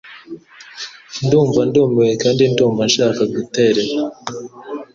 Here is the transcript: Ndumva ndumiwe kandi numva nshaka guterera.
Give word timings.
Ndumva 1.25 1.59
ndumiwe 1.69 2.11
kandi 2.23 2.43
numva 2.53 2.81
nshaka 2.89 3.21
guterera. 3.35 3.83